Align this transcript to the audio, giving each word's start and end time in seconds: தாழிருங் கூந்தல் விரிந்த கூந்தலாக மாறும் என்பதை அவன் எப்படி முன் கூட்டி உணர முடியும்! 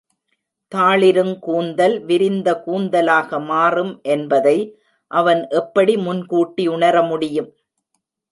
தாழிருங் 0.71 1.35
கூந்தல் 1.39 1.97
விரிந்த 2.05 2.49
கூந்தலாக 2.65 3.39
மாறும் 3.43 4.01
என்பதை 4.05 4.57
அவன் 5.11 5.41
எப்படி 5.59 5.97
முன் 5.97 6.25
கூட்டி 6.25 6.67
உணர 6.67 6.95
முடியும்! 7.03 7.51